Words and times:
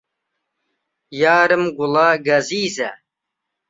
یارم 1.21 1.63
گوڵە 1.77 2.09
گەزیزە 2.25 2.91